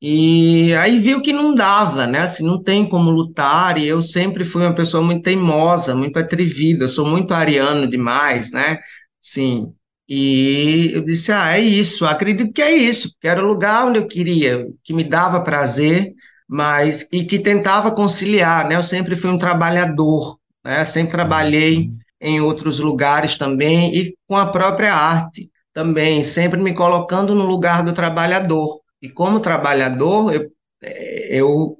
E 0.00 0.72
aí 0.74 0.98
viu 0.98 1.20
que 1.20 1.32
não 1.32 1.54
dava, 1.54 2.06
né? 2.06 2.20
Assim, 2.20 2.44
não 2.44 2.62
tem 2.62 2.88
como 2.88 3.10
lutar, 3.10 3.76
e 3.76 3.86
eu 3.86 4.00
sempre 4.00 4.44
fui 4.44 4.62
uma 4.62 4.74
pessoa 4.74 5.02
muito 5.02 5.22
teimosa, 5.24 5.94
muito 5.94 6.18
atrevida, 6.18 6.88
sou 6.88 7.06
muito 7.06 7.34
ariano 7.34 7.86
demais, 7.88 8.50
né? 8.50 8.78
Sim. 9.20 9.74
E 10.10 10.90
eu 10.92 11.02
disse: 11.04 11.30
"Ah, 11.30 11.56
é 11.56 11.60
isso, 11.60 12.04
acredito 12.04 12.52
que 12.52 12.60
é 12.62 12.72
isso, 12.72 13.14
que 13.20 13.28
era 13.28 13.40
o 13.40 13.46
lugar 13.46 13.86
onde 13.86 14.00
eu 14.00 14.08
queria, 14.08 14.66
que 14.82 14.92
me 14.92 15.04
dava 15.04 15.40
prazer, 15.40 16.12
mas 16.48 17.06
e 17.12 17.24
que 17.24 17.38
tentava 17.38 17.92
conciliar, 17.92 18.68
né? 18.68 18.74
Eu 18.74 18.82
sempre 18.82 19.14
fui 19.14 19.30
um 19.30 19.38
trabalhador, 19.38 20.36
né? 20.64 20.84
Sempre 20.84 21.12
trabalhei 21.12 21.92
em 22.20 22.40
outros 22.40 22.80
lugares 22.80 23.36
também 23.36 23.94
e 23.96 24.16
com 24.26 24.36
a 24.36 24.46
própria 24.50 24.92
arte 24.92 25.48
também, 25.72 26.24
sempre 26.24 26.60
me 26.60 26.74
colocando 26.74 27.32
no 27.34 27.46
lugar 27.46 27.84
do 27.84 27.92
trabalhador. 27.92 28.80
E 29.00 29.08
como 29.08 29.38
trabalhador, 29.40 30.34
eu, 30.34 30.50
é, 30.82 31.36
eu 31.36 31.76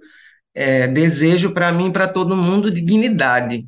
é, 0.55 0.87
desejo 0.89 1.53
para 1.53 1.73
mim, 1.73 1.91
para 1.93 2.09
todo 2.09 2.37
mundo, 2.37 2.71
dignidade. 2.71 3.67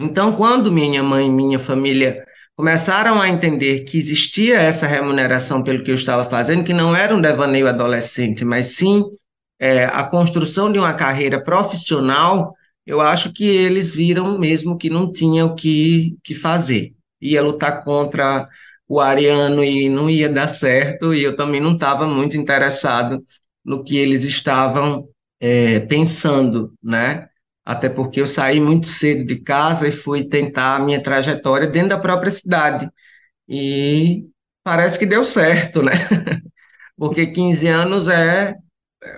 Então, 0.00 0.34
quando 0.36 0.72
minha 0.72 1.02
mãe 1.02 1.26
e 1.26 1.30
minha 1.30 1.58
família 1.58 2.24
começaram 2.56 3.20
a 3.20 3.28
entender 3.28 3.84
que 3.84 3.98
existia 3.98 4.60
essa 4.60 4.86
remuneração 4.86 5.62
pelo 5.62 5.82
que 5.82 5.90
eu 5.90 5.94
estava 5.94 6.24
fazendo, 6.24 6.64
que 6.64 6.74
não 6.74 6.94
era 6.94 7.14
um 7.14 7.20
devaneio 7.20 7.68
adolescente, 7.68 8.44
mas 8.44 8.76
sim 8.76 9.02
é, 9.58 9.84
a 9.84 10.04
construção 10.04 10.72
de 10.72 10.78
uma 10.78 10.94
carreira 10.94 11.42
profissional, 11.42 12.52
eu 12.86 13.00
acho 13.00 13.32
que 13.32 13.44
eles 13.44 13.94
viram 13.94 14.38
mesmo 14.38 14.76
que 14.76 14.90
não 14.90 15.12
tinha 15.12 15.44
o 15.46 15.54
que, 15.54 16.16
que 16.24 16.34
fazer. 16.34 16.92
Ia 17.20 17.42
lutar 17.42 17.84
contra 17.84 18.48
o 18.88 19.00
Ariano 19.00 19.62
e 19.62 19.88
não 19.88 20.10
ia 20.10 20.28
dar 20.28 20.48
certo, 20.48 21.14
e 21.14 21.22
eu 21.22 21.36
também 21.36 21.60
não 21.60 21.74
estava 21.74 22.06
muito 22.06 22.36
interessado 22.36 23.22
no 23.64 23.84
que 23.84 23.96
eles 23.96 24.24
estavam 24.24 25.08
é, 25.40 25.80
pensando, 25.80 26.74
né? 26.82 27.29
Até 27.64 27.88
porque 27.88 28.20
eu 28.20 28.26
saí 28.26 28.60
muito 28.60 28.86
cedo 28.86 29.24
de 29.26 29.40
casa 29.40 29.86
e 29.86 29.92
fui 29.92 30.24
tentar 30.24 30.76
a 30.76 30.78
minha 30.78 31.02
trajetória 31.02 31.66
dentro 31.66 31.90
da 31.90 31.98
própria 31.98 32.30
cidade. 32.30 32.88
E 33.48 34.24
parece 34.64 34.98
que 34.98 35.06
deu 35.06 35.24
certo, 35.24 35.82
né? 35.82 35.92
Porque 36.96 37.26
15 37.26 37.66
anos 37.68 38.08
é 38.08 38.54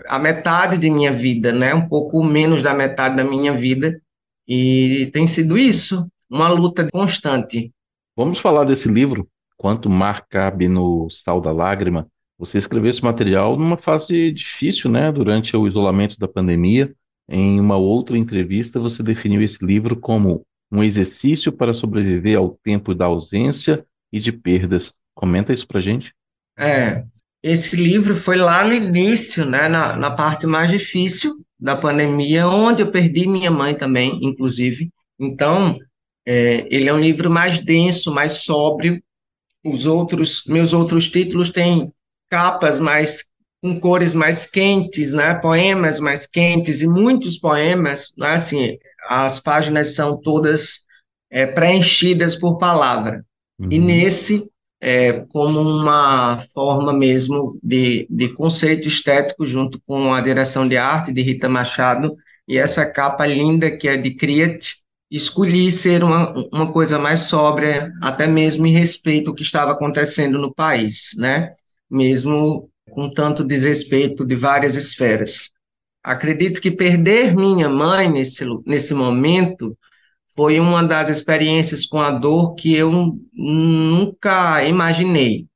a 0.06 0.18
metade 0.18 0.78
de 0.78 0.88
minha 0.88 1.12
vida, 1.12 1.52
né? 1.52 1.74
Um 1.74 1.88
pouco 1.88 2.22
menos 2.22 2.62
da 2.62 2.72
metade 2.72 3.16
da 3.16 3.24
minha 3.24 3.54
vida. 3.56 4.00
E 4.46 5.10
tem 5.12 5.26
sido 5.26 5.58
isso, 5.58 6.06
uma 6.30 6.48
luta 6.48 6.88
constante. 6.90 7.72
Vamos 8.16 8.38
falar 8.38 8.64
desse 8.64 8.88
livro, 8.88 9.28
Quanto 9.56 9.88
Mar 9.88 10.26
Cabe 10.28 10.68
no 10.68 11.08
Sal 11.10 11.40
da 11.40 11.52
Lágrima. 11.52 12.06
Você 12.38 12.58
escreveu 12.58 12.90
esse 12.90 13.02
material 13.02 13.56
numa 13.56 13.76
fase 13.76 14.32
difícil, 14.32 14.90
né? 14.90 15.12
Durante 15.12 15.56
o 15.56 15.66
isolamento 15.66 16.18
da 16.18 16.26
pandemia. 16.26 16.92
Em 17.28 17.60
uma 17.60 17.76
outra 17.76 18.18
entrevista, 18.18 18.80
você 18.80 19.02
definiu 19.02 19.42
esse 19.42 19.64
livro 19.64 19.96
como 19.96 20.44
um 20.70 20.82
exercício 20.82 21.52
para 21.52 21.74
sobreviver 21.74 22.38
ao 22.38 22.58
tempo 22.62 22.94
da 22.94 23.06
ausência 23.06 23.84
e 24.12 24.18
de 24.18 24.32
perdas. 24.32 24.92
Comenta 25.14 25.52
isso 25.52 25.66
pra 25.66 25.80
gente. 25.80 26.12
É, 26.58 27.04
esse 27.42 27.76
livro 27.76 28.14
foi 28.14 28.36
lá 28.36 28.64
no 28.64 28.72
início, 28.72 29.44
né, 29.44 29.68
na, 29.68 29.96
na 29.96 30.10
parte 30.10 30.46
mais 30.46 30.70
difícil 30.70 31.34
da 31.58 31.76
pandemia, 31.76 32.48
onde 32.48 32.82
eu 32.82 32.90
perdi 32.90 33.26
minha 33.26 33.50
mãe 33.50 33.74
também, 33.74 34.18
inclusive. 34.22 34.90
Então, 35.18 35.78
é, 36.26 36.66
ele 36.70 36.88
é 36.88 36.94
um 36.94 37.00
livro 37.00 37.30
mais 37.30 37.58
denso, 37.58 38.12
mais 38.12 38.44
sóbrio. 38.44 39.02
Os 39.64 39.86
outros, 39.86 40.44
meus 40.46 40.72
outros 40.72 41.08
títulos 41.08 41.50
têm 41.50 41.92
capas 42.30 42.78
mais 42.78 43.24
com 43.62 43.78
cores 43.78 44.12
mais 44.12 44.44
quentes, 44.44 45.12
né, 45.12 45.34
poemas 45.34 46.00
mais 46.00 46.26
quentes 46.26 46.82
e 46.82 46.86
muitos 46.88 47.38
poemas, 47.38 48.12
né, 48.18 48.30
assim, 48.30 48.76
as 49.08 49.38
páginas 49.38 49.94
são 49.94 50.20
todas 50.20 50.80
é, 51.30 51.46
preenchidas 51.46 52.34
por 52.34 52.58
palavra. 52.58 53.24
Uhum. 53.58 53.68
E 53.70 53.78
nesse 53.78 54.50
é, 54.80 55.20
como 55.28 55.60
uma 55.60 56.38
forma 56.52 56.92
mesmo 56.92 57.56
de, 57.62 58.04
de 58.10 58.30
conceito 58.30 58.88
estético, 58.88 59.46
junto 59.46 59.80
com 59.86 60.12
a 60.12 60.20
direção 60.20 60.68
de 60.68 60.76
arte 60.76 61.12
de 61.12 61.22
Rita 61.22 61.48
Machado, 61.48 62.16
e 62.48 62.58
essa 62.58 62.84
capa 62.84 63.24
linda 63.24 63.70
que 63.70 63.86
é 63.86 63.96
de 63.96 64.16
Criat, 64.16 64.74
escolhi 65.08 65.70
ser 65.70 66.02
uma, 66.02 66.34
uma 66.52 66.72
coisa 66.72 66.98
mais 66.98 67.20
sóbria, 67.20 67.92
até 68.02 68.26
mesmo 68.26 68.66
em 68.66 68.72
respeito 68.72 69.30
ao 69.30 69.36
que 69.36 69.42
estava 69.42 69.70
acontecendo 69.70 70.36
no 70.36 70.52
país, 70.52 71.10
né? 71.16 71.52
Mesmo 71.88 72.68
com 72.92 73.10
tanto 73.10 73.42
desrespeito 73.42 74.24
de 74.24 74.36
várias 74.36 74.76
esferas. 74.76 75.50
Acredito 76.04 76.60
que 76.60 76.70
perder 76.70 77.34
minha 77.34 77.68
mãe 77.68 78.10
nesse, 78.10 78.44
nesse 78.66 78.92
momento 78.92 79.76
foi 80.34 80.60
uma 80.60 80.82
das 80.82 81.08
experiências 81.08 81.86
com 81.86 82.00
a 82.00 82.10
dor 82.10 82.54
que 82.54 82.74
eu 82.74 83.18
nunca 83.32 84.64
imaginei. 84.64 85.46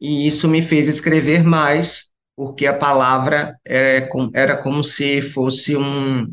E 0.00 0.26
isso 0.26 0.48
me 0.48 0.62
fez 0.62 0.88
escrever 0.88 1.42
mais, 1.42 2.12
porque 2.36 2.66
a 2.66 2.74
palavra 2.74 3.58
é 3.66 4.08
era 4.32 4.56
como 4.56 4.82
se 4.82 5.20
fosse 5.20 5.76
um 5.76 6.26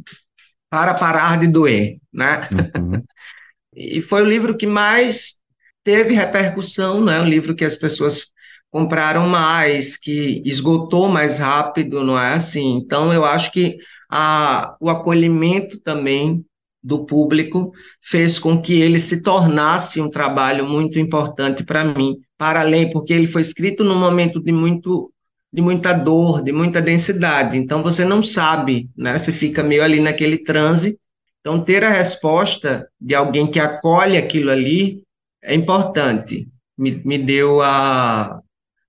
para 0.69 0.93
parar 0.93 1.39
de 1.39 1.47
doer, 1.47 1.97
né? 2.13 2.47
Uhum. 2.77 3.03
e 3.75 4.01
foi 4.01 4.21
o 4.21 4.25
livro 4.25 4.57
que 4.57 4.67
mais 4.67 5.35
teve 5.83 6.13
repercussão, 6.13 7.03
né? 7.03 7.19
O 7.19 7.25
livro 7.25 7.55
que 7.55 7.65
as 7.65 7.75
pessoas 7.75 8.27
compraram 8.71 9.27
mais, 9.27 9.97
que 9.97 10.41
esgotou 10.45 11.07
mais 11.07 11.39
rápido, 11.39 12.03
não 12.03 12.19
é 12.19 12.33
assim? 12.33 12.75
Então, 12.77 13.13
eu 13.13 13.23
acho 13.23 13.51
que 13.51 13.77
a, 14.09 14.75
o 14.79 14.89
acolhimento 14.89 15.79
também 15.79 16.45
do 16.83 17.05
público 17.05 17.71
fez 18.01 18.37
com 18.37 18.61
que 18.61 18.79
ele 18.79 18.99
se 18.99 19.23
tornasse 19.23 19.99
um 19.99 20.09
trabalho 20.09 20.67
muito 20.67 20.99
importante 20.99 21.63
para 21.63 21.83
mim, 21.83 22.17
para 22.37 22.61
além, 22.61 22.91
porque 22.91 23.11
ele 23.11 23.25
foi 23.25 23.41
escrito 23.41 23.83
num 23.83 23.97
momento 23.97 24.39
de 24.39 24.51
muito 24.51 25.11
de 25.51 25.61
muita 25.61 25.93
dor, 25.93 26.43
de 26.43 26.51
muita 26.51 26.81
densidade. 26.81 27.57
Então 27.57 27.81
você 27.81 28.03
não 28.03 28.21
sabe, 28.21 28.89
né? 28.95 29.17
Você 29.17 29.31
fica 29.31 29.63
meio 29.63 29.81
ali 29.83 30.01
naquele 30.01 30.37
transe. 30.37 30.99
Então 31.39 31.61
ter 31.61 31.81
a 31.81 31.89
resposta 31.89 32.89
de 32.99 33.15
alguém 33.15 33.47
que 33.47 33.57
acolhe 33.57 34.17
aquilo 34.17 34.51
ali 34.51 35.01
é 35.41 35.55
importante. 35.55 36.49
Me, 36.77 37.01
me 37.05 37.17
deu 37.17 37.61
a 37.61 38.41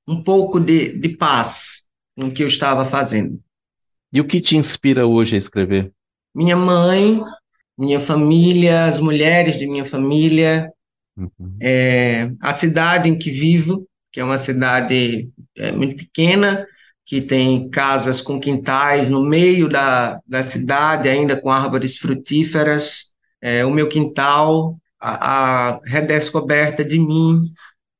um 0.07 0.23
pouco 0.23 0.61
de, 0.61 0.97
de 0.99 1.11
paz 1.11 1.83
no 2.17 2.31
que 2.31 2.43
eu 2.43 2.47
estava 2.47 2.85
fazendo. 2.85 3.41
E 4.13 4.21
o 4.21 4.27
que 4.27 4.41
te 4.41 4.57
inspira 4.57 5.07
hoje 5.07 5.37
a 5.37 5.39
escrever? 5.39 5.93
Minha 6.35 6.57
mãe, 6.57 7.21
minha 7.77 7.99
família, 7.99 8.85
as 8.85 9.01
mulheres 9.01 9.59
de 9.59 9.67
minha 9.67 9.85
família, 9.85 10.71
uhum. 11.17 11.57
é, 11.61 12.31
a 12.41 12.53
cidade 12.53 13.09
em 13.09 13.19
que 13.19 13.31
vivo, 13.31 13.87
que 14.13 14.21
é 14.21 14.25
uma 14.25 14.39
cidade 14.39 15.29
é, 15.57 15.73
muito 15.73 15.97
pequena, 15.97 16.67
que 17.05 17.21
tem 17.21 17.69
casas 17.69 18.21
com 18.21 18.41
quintais 18.41 19.09
no 19.09 19.23
meio 19.23 19.69
da, 19.69 20.21
da 20.27 20.43
cidade, 20.43 21.09
ainda 21.09 21.41
com 21.41 21.51
árvores 21.51 21.99
frutíferas, 21.99 23.15
é, 23.41 23.65
o 23.65 23.71
meu 23.71 23.89
quintal, 23.89 24.77
a, 25.01 25.75
a, 25.75 25.81
redescoberta 25.85 26.85
de 26.85 26.99
mim, 26.99 27.53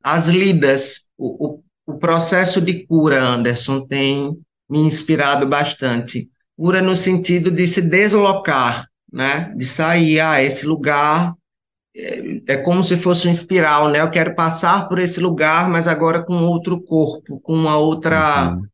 as 0.03 0.29
lidas, 0.29 1.09
o, 1.17 1.47
o, 1.47 1.56
o 1.87 1.95
processo 1.99 2.61
de 2.61 2.85
cura, 2.87 3.23
Anderson, 3.23 3.87
tem 3.87 4.37
me 4.69 4.81
inspirado 4.81 5.47
bastante. 5.47 6.29
Cura 6.57 6.83
no 6.83 6.97
sentido 6.97 7.51
de 7.51 7.67
se 7.67 7.81
deslocar 7.81 8.87
né? 9.13 9.53
De 9.57 9.65
sair, 9.65 10.21
ah, 10.21 10.43
esse 10.43 10.67
lugar 10.67 11.35
é, 11.97 12.41
é 12.49 12.57
como 12.59 12.83
se 12.83 12.97
fosse 12.97 13.27
um 13.27 13.31
espiral, 13.31 13.89
né? 13.89 14.01
Eu 14.01 14.11
quero 14.11 14.35
passar 14.35 14.89
por 14.89 14.99
esse 14.99 15.21
lugar, 15.21 15.69
mas 15.69 15.89
agora 15.89 16.23
com 16.23 16.45
outro 16.45 16.81
corpo, 16.83 17.41
com 17.41 17.55
uma 17.55 17.79
outra, 17.79 18.51
uhum. 18.51 18.67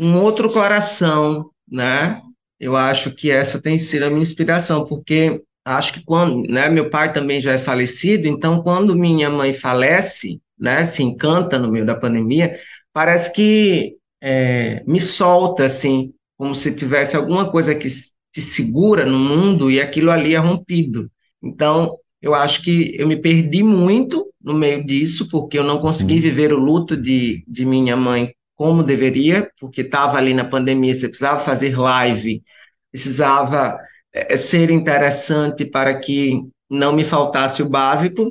um 0.00 0.20
outro 0.20 0.50
coração, 0.50 1.50
né? 1.70 2.20
Eu 2.58 2.74
acho 2.74 3.14
que 3.14 3.30
essa 3.30 3.60
tem 3.62 3.78
sido 3.78 4.04
a 4.04 4.10
minha 4.10 4.22
inspiração, 4.22 4.84
porque 4.84 5.42
acho 5.64 5.92
que 5.92 6.04
quando, 6.04 6.48
né, 6.48 6.68
meu 6.68 6.88
pai 6.88 7.12
também 7.12 7.40
já 7.40 7.52
é 7.52 7.58
falecido, 7.58 8.26
então 8.26 8.62
quando 8.62 8.96
minha 8.96 9.28
mãe 9.28 9.52
falece, 9.52 10.40
né, 10.58 10.84
se 10.84 11.02
encanta 11.02 11.58
no 11.58 11.70
meio 11.70 11.86
da 11.86 11.94
pandemia, 11.94 12.58
parece 12.92 13.32
que 13.32 13.96
é, 14.20 14.82
me 14.86 15.00
solta, 15.00 15.64
assim, 15.64 16.12
como 16.36 16.54
se 16.54 16.74
tivesse 16.74 17.16
alguma 17.16 17.50
coisa 17.50 17.74
que 17.74 17.88
te 18.32 18.40
segura 18.42 19.06
no 19.06 19.18
mundo 19.18 19.70
e 19.70 19.80
aquilo 19.80 20.10
ali 20.10 20.34
é 20.34 20.38
rompido. 20.38 21.10
Então, 21.42 21.96
eu 22.20 22.34
acho 22.34 22.62
que 22.62 22.94
eu 22.98 23.06
me 23.06 23.16
perdi 23.20 23.62
muito 23.62 24.26
no 24.42 24.54
meio 24.54 24.84
disso, 24.84 25.28
porque 25.30 25.58
eu 25.58 25.64
não 25.64 25.80
consegui 25.80 26.20
viver 26.20 26.52
o 26.52 26.58
luto 26.58 26.96
de, 26.96 27.44
de 27.46 27.64
minha 27.64 27.96
mãe 27.96 28.34
como 28.54 28.82
deveria, 28.82 29.50
porque 29.60 29.82
estava 29.82 30.16
ali 30.18 30.32
na 30.34 30.44
pandemia, 30.44 30.94
você 30.94 31.08
precisava 31.08 31.40
fazer 31.40 31.78
live, 31.78 32.42
precisava 32.90 33.78
é, 34.12 34.36
ser 34.36 34.70
interessante 34.70 35.64
para 35.64 35.98
que 36.00 36.42
não 36.70 36.92
me 36.92 37.04
faltasse 37.04 37.62
o 37.62 37.68
básico. 37.68 38.30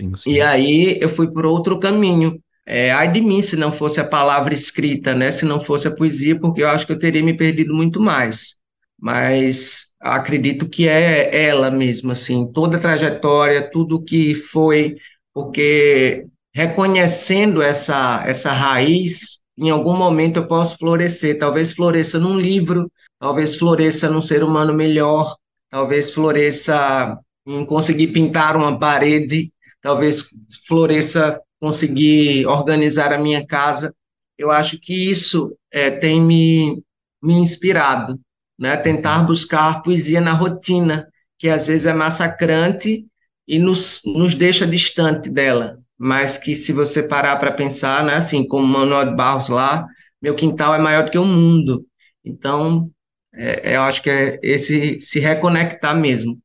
Sim, 0.00 0.14
sim. 0.16 0.30
E 0.30 0.40
aí 0.40 0.98
eu 1.00 1.08
fui 1.08 1.30
por 1.30 1.46
outro 1.46 1.78
caminho. 1.78 2.40
É, 2.66 2.90
ai 2.92 3.10
de 3.10 3.20
mim 3.20 3.40
se 3.42 3.56
não 3.56 3.70
fosse 3.72 4.00
a 4.00 4.04
palavra 4.06 4.52
escrita, 4.52 5.14
né? 5.14 5.30
Se 5.30 5.44
não 5.44 5.60
fosse 5.60 5.86
a 5.88 5.94
poesia, 5.94 6.38
porque 6.38 6.62
eu 6.62 6.68
acho 6.68 6.86
que 6.86 6.92
eu 6.92 6.98
teria 6.98 7.22
me 7.22 7.36
perdido 7.36 7.74
muito 7.74 8.00
mais. 8.00 8.56
Mas 8.98 9.86
acredito 10.00 10.68
que 10.68 10.88
é 10.88 11.44
ela 11.48 11.70
mesma, 11.70 12.12
assim, 12.12 12.50
toda 12.52 12.76
a 12.76 12.80
trajetória, 12.80 13.70
tudo 13.70 14.02
que 14.02 14.34
foi, 14.34 14.96
porque 15.32 16.26
reconhecendo 16.54 17.62
essa, 17.62 18.24
essa 18.26 18.52
raiz, 18.52 19.40
em 19.56 19.70
algum 19.70 19.96
momento 19.96 20.38
eu 20.38 20.46
posso 20.48 20.76
florescer, 20.78 21.38
talvez 21.38 21.72
floresça 21.72 22.18
num 22.18 22.38
livro, 22.38 22.90
talvez 23.18 23.54
floresça 23.56 24.08
num 24.08 24.22
ser 24.22 24.42
humano 24.42 24.72
melhor, 24.74 25.36
talvez 25.70 26.10
floresça 26.10 27.16
em 27.46 27.64
conseguir 27.64 28.08
pintar 28.08 28.56
uma 28.56 28.78
parede, 28.78 29.52
talvez 29.86 30.24
floresça 30.66 31.40
conseguir 31.60 32.46
organizar 32.46 33.12
a 33.12 33.18
minha 33.18 33.46
casa. 33.46 33.94
Eu 34.36 34.50
acho 34.50 34.78
que 34.80 35.10
isso 35.10 35.56
é, 35.70 35.90
tem 35.90 36.20
me, 36.20 36.82
me 37.22 37.34
inspirado 37.34 38.18
né? 38.58 38.76
Tentar 38.76 39.22
buscar 39.24 39.82
poesia 39.82 40.20
na 40.20 40.32
rotina, 40.32 41.06
que 41.38 41.48
às 41.48 41.66
vezes 41.66 41.86
é 41.86 41.92
massacrante 41.92 43.06
e 43.46 43.58
nos, 43.58 44.00
nos 44.04 44.34
deixa 44.34 44.66
distante 44.66 45.28
dela, 45.30 45.78
mas 45.98 46.38
que 46.38 46.54
se 46.54 46.72
você 46.72 47.02
parar 47.02 47.36
para 47.36 47.52
pensar, 47.52 48.04
né, 48.04 48.14
assim, 48.14 48.46
como 48.46 48.66
Manuel 48.66 49.10
de 49.10 49.16
Barros 49.16 49.48
lá, 49.48 49.86
meu 50.20 50.34
quintal 50.34 50.74
é 50.74 50.78
maior 50.78 51.04
do 51.04 51.10
que 51.10 51.18
o 51.18 51.24
mundo. 51.24 51.84
Então, 52.24 52.90
é, 53.34 53.76
eu 53.76 53.82
acho 53.82 54.02
que 54.02 54.10
é 54.10 54.38
esse 54.42 55.00
se 55.00 55.20
reconectar 55.20 55.94
mesmo. 55.94 56.38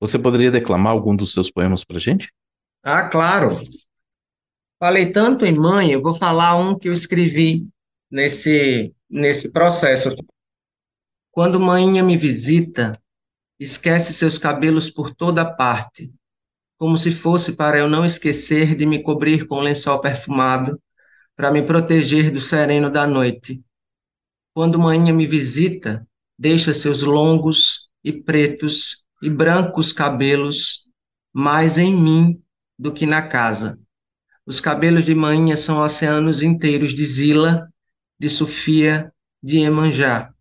Você 0.00 0.18
poderia 0.18 0.50
declamar 0.50 0.92
algum 0.92 1.14
dos 1.14 1.32
seus 1.32 1.50
poemas 1.50 1.84
para 1.84 1.98
gente? 1.98 2.28
Ah, 2.82 3.08
claro. 3.08 3.60
Falei 4.78 5.12
tanto 5.12 5.44
em 5.44 5.54
mãe, 5.54 5.92
eu 5.92 6.00
vou 6.00 6.14
falar 6.14 6.56
um 6.56 6.78
que 6.78 6.88
eu 6.88 6.92
escrevi 6.92 7.68
nesse, 8.10 8.94
nesse 9.08 9.52
processo. 9.52 10.08
Quando 11.30 11.60
manhã 11.60 12.02
me 12.02 12.16
visita, 12.16 12.98
esquece 13.58 14.14
seus 14.14 14.38
cabelos 14.38 14.90
por 14.90 15.14
toda 15.14 15.44
parte, 15.44 16.10
como 16.78 16.96
se 16.96 17.12
fosse 17.12 17.56
para 17.56 17.78
eu 17.78 17.88
não 17.88 18.04
esquecer 18.04 18.74
de 18.74 18.86
me 18.86 19.02
cobrir 19.02 19.46
com 19.46 19.60
lençol 19.60 20.00
perfumado, 20.00 20.80
para 21.36 21.50
me 21.50 21.62
proteger 21.62 22.30
do 22.30 22.40
sereno 22.40 22.90
da 22.90 23.06
noite. 23.06 23.62
Quando 24.54 24.78
manhã 24.78 25.12
me 25.12 25.26
visita, 25.26 26.06
deixa 26.38 26.72
seus 26.72 27.02
longos 27.02 27.90
e 28.02 28.12
pretos 28.12 29.04
e 29.22 29.28
brancos 29.28 29.92
cabelos 29.92 30.88
mais 31.32 31.76
em 31.76 31.94
mim 31.94 32.42
do 32.80 32.94
que 32.94 33.04
na 33.04 33.20
casa. 33.20 33.78
Os 34.46 34.58
cabelos 34.58 35.04
de 35.04 35.14
manhã 35.14 35.54
são 35.54 35.82
oceanos 35.82 36.42
inteiros 36.42 36.94
de 36.94 37.04
Zila, 37.04 37.68
de 38.18 38.30
Sofia, 38.30 39.12
de 39.42 39.58
Emanjá. 39.58 40.32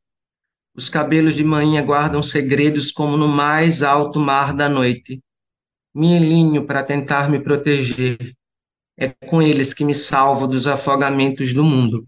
Os 0.74 0.88
cabelos 0.88 1.36
de 1.36 1.44
manhã 1.44 1.86
guardam 1.86 2.24
segredos 2.24 2.94
como 2.94 3.18
no 3.18 3.28
mais 3.28 3.84
alto 3.84 4.22
mar 4.22 4.54
da 4.54 4.70
noite. 4.70 5.22
Me 5.94 6.16
alinho 6.16 6.66
para 6.66 6.82
tentar 6.82 7.30
me 7.30 7.42
proteger. 7.44 8.34
É 8.96 9.10
com 9.10 9.42
eles 9.42 9.74
que 9.74 9.84
me 9.84 9.94
salvo 9.94 10.48
dos 10.48 10.66
afogamentos 10.66 11.54
do 11.54 11.66
mundo. 11.66 12.08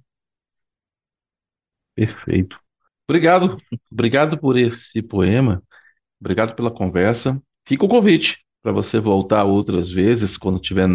Perfeito. 1.94 2.58
Obrigado. 3.06 3.58
Obrigado 3.92 4.40
por 4.40 4.58
esse 4.58 5.02
poema. 5.02 5.62
Obrigado 6.22 6.56
pela 6.56 6.72
conversa. 6.72 7.42
Fica 7.68 7.84
o 7.84 7.90
convite 7.90 8.42
para 8.62 8.72
você 8.72 9.00
voltar 9.00 9.44
outras 9.44 9.90
vezes 9.90 10.38
quando 10.38 10.60
tiver 10.60 10.88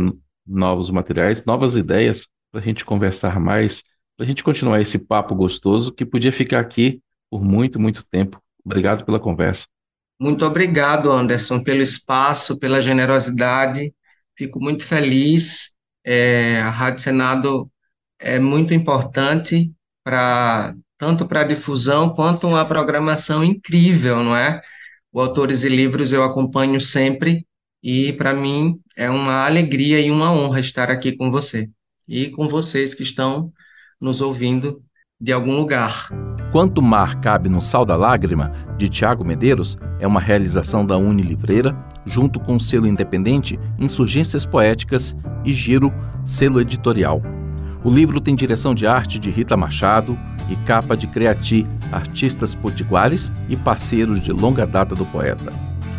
novos 0.46 0.90
materiais, 0.90 1.44
novas 1.44 1.74
ideias 1.74 2.26
para 2.50 2.60
a 2.60 2.64
gente 2.64 2.84
conversar 2.84 3.40
mais, 3.40 3.82
para 4.16 4.24
a 4.24 4.28
gente 4.28 4.42
continuar 4.42 4.80
esse 4.80 4.98
papo 4.98 5.34
gostoso 5.34 5.92
que 5.92 6.06
podia 6.06 6.32
ficar 6.32 6.60
aqui 6.60 7.02
por 7.30 7.42
muito, 7.42 7.80
muito 7.80 8.04
tempo. 8.10 8.40
Obrigado 8.64 9.04
pela 9.04 9.20
conversa. 9.20 9.66
Muito 10.18 10.46
obrigado, 10.46 11.10
Anderson, 11.10 11.62
pelo 11.62 11.82
espaço, 11.82 12.58
pela 12.58 12.80
generosidade. 12.80 13.92
Fico 14.36 14.60
muito 14.60 14.84
feliz. 14.84 15.76
É, 16.04 16.60
a 16.60 16.70
Rádio 16.70 17.02
Senado 17.02 17.70
é 18.18 18.38
muito 18.38 18.72
importante 18.72 19.72
para 20.02 20.74
tanto 20.98 21.26
para 21.26 21.42
a 21.42 21.44
difusão 21.44 22.10
quanto 22.10 22.46
uma 22.46 22.64
programação 22.64 23.44
incrível, 23.44 24.22
não 24.22 24.34
é? 24.34 24.62
O 25.12 25.20
Autores 25.20 25.64
e 25.64 25.68
Livros 25.68 26.12
eu 26.12 26.22
acompanho 26.22 26.80
sempre 26.80 27.46
e 27.88 28.12
para 28.14 28.34
mim 28.34 28.80
é 28.96 29.08
uma 29.08 29.46
alegria 29.46 30.00
e 30.00 30.10
uma 30.10 30.32
honra 30.32 30.58
estar 30.58 30.90
aqui 30.90 31.12
com 31.12 31.30
você 31.30 31.70
e 32.08 32.30
com 32.30 32.48
vocês 32.48 32.92
que 32.92 33.04
estão 33.04 33.46
nos 34.00 34.20
ouvindo 34.20 34.82
de 35.20 35.32
algum 35.32 35.56
lugar. 35.56 36.08
Quanto 36.50 36.82
Mar 36.82 37.20
Cabe 37.20 37.48
no 37.48 37.62
Sal 37.62 37.84
da 37.84 37.94
Lágrima, 37.94 38.52
de 38.76 38.88
Tiago 38.88 39.24
Medeiros, 39.24 39.78
é 40.00 40.06
uma 40.06 40.18
realização 40.18 40.84
da 40.84 40.96
Unilivreira, 40.96 41.76
junto 42.04 42.40
com 42.40 42.56
o 42.56 42.60
selo 42.60 42.88
independente 42.88 43.56
Insurgências 43.78 44.44
Poéticas 44.44 45.14
e 45.44 45.52
Giro, 45.52 45.94
selo 46.24 46.60
editorial. 46.60 47.22
O 47.84 47.90
livro 47.90 48.20
tem 48.20 48.34
direção 48.34 48.74
de 48.74 48.84
arte 48.84 49.16
de 49.16 49.30
Rita 49.30 49.56
Machado 49.56 50.18
e 50.50 50.56
capa 50.66 50.96
de 50.96 51.06
Creati, 51.06 51.64
artistas 51.92 52.52
potiguares 52.52 53.30
e 53.48 53.56
parceiros 53.56 54.24
de 54.24 54.32
longa 54.32 54.66
data 54.66 54.92
do 54.92 55.06
poeta. 55.06 55.52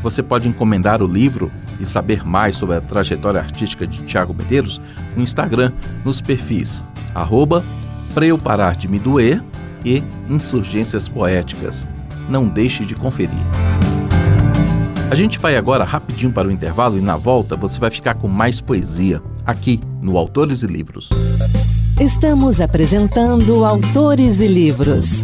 Você 0.03 0.21
pode 0.21 0.49
encomendar 0.49 1.01
o 1.01 1.07
livro 1.07 1.49
e 1.79 1.85
saber 1.85 2.25
mais 2.25 2.55
sobre 2.55 2.75
a 2.75 2.81
trajetória 2.81 3.39
artística 3.39 3.85
de 3.85 4.01
Tiago 4.03 4.33
Medeiros 4.33 4.81
no 5.15 5.23
Instagram, 5.23 5.71
nos 6.03 6.21
perfis 6.21 6.83
arroba 7.13 7.63
Eu 8.21 8.37
Parar 8.37 8.75
de 8.75 8.87
Me 8.87 8.99
Doer 8.99 9.41
e 9.85 10.03
Insurgências 10.29 11.07
Poéticas. 11.07 11.87
Não 12.29 12.47
deixe 12.47 12.85
de 12.85 12.95
conferir. 12.95 13.31
A 15.09 15.15
gente 15.15 15.39
vai 15.39 15.55
agora 15.55 15.83
rapidinho 15.83 16.31
para 16.31 16.47
o 16.47 16.51
intervalo 16.51 16.97
e 16.97 17.01
na 17.01 17.15
volta 17.15 17.55
você 17.55 17.79
vai 17.79 17.89
ficar 17.89 18.15
com 18.15 18.27
mais 18.27 18.59
poesia 18.59 19.21
aqui 19.45 19.79
no 20.01 20.17
Autores 20.17 20.63
e 20.63 20.67
Livros. 20.67 21.09
Estamos 21.99 22.59
apresentando 22.59 23.63
Autores 23.63 24.41
e 24.41 24.47
Livros. 24.47 25.23